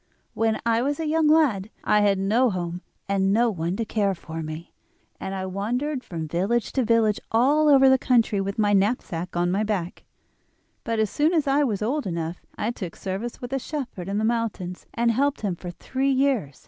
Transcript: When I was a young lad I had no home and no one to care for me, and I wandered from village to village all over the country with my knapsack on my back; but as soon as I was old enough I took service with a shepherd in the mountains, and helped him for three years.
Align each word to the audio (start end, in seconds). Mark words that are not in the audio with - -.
When 0.33 0.59
I 0.65 0.81
was 0.81 0.99
a 0.99 1.05
young 1.05 1.27
lad 1.27 1.69
I 1.83 2.01
had 2.01 2.17
no 2.17 2.49
home 2.49 2.81
and 3.07 3.31
no 3.31 3.51
one 3.51 3.75
to 3.75 3.85
care 3.85 4.15
for 4.15 4.41
me, 4.41 4.73
and 5.19 5.35
I 5.35 5.45
wandered 5.45 6.03
from 6.03 6.27
village 6.27 6.71
to 6.71 6.83
village 6.83 7.19
all 7.31 7.69
over 7.69 7.87
the 7.87 7.99
country 7.99 8.41
with 8.41 8.57
my 8.57 8.73
knapsack 8.73 9.35
on 9.37 9.51
my 9.51 9.63
back; 9.63 10.03
but 10.83 10.97
as 10.97 11.11
soon 11.11 11.35
as 11.35 11.45
I 11.45 11.63
was 11.63 11.83
old 11.83 12.07
enough 12.07 12.43
I 12.57 12.71
took 12.71 12.95
service 12.95 13.41
with 13.41 13.53
a 13.53 13.59
shepherd 13.59 14.09
in 14.09 14.17
the 14.17 14.23
mountains, 14.25 14.87
and 14.95 15.11
helped 15.11 15.41
him 15.41 15.55
for 15.55 15.69
three 15.69 16.09
years. 16.11 16.59